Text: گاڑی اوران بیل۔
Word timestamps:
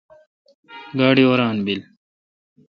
گاڑی 0.97 1.23
اوران 1.27 1.55
بیل۔ 1.65 1.81